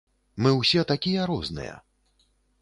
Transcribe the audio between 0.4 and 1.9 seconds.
Мы ўсе такія розныя.